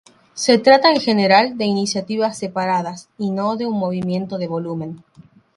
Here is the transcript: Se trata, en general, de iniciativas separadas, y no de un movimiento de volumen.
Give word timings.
Se 0.33 0.57
trata, 0.57 0.89
en 0.89 0.99
general, 0.99 1.59
de 1.59 1.65
iniciativas 1.65 2.35
separadas, 2.35 3.09
y 3.19 3.29
no 3.29 3.55
de 3.55 3.67
un 3.67 3.77
movimiento 3.77 4.39
de 4.39 4.47
volumen. 4.47 5.03